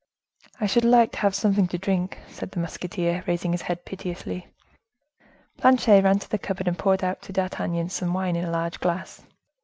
"I 0.59 0.65
should 0.65 0.83
like 0.83 1.11
to 1.11 1.19
have 1.19 1.35
something 1.35 1.67
to 1.67 1.77
drink," 1.77 2.17
said 2.27 2.49
the 2.49 2.59
musketeer, 2.59 3.23
raising 3.27 3.51
his 3.51 3.61
head 3.61 3.85
piteously. 3.85 4.47
Planchet 5.57 6.03
ran 6.03 6.17
to 6.17 6.27
the 6.31 6.39
cupboard, 6.39 6.67
and 6.67 6.75
poured 6.79 7.03
out 7.03 7.21
to 7.21 7.31
D'Artagnan 7.31 7.89
some 7.89 8.11
wine 8.11 8.35
in 8.35 8.45
a 8.45 8.49
large 8.51 8.79
glass. 8.79 9.21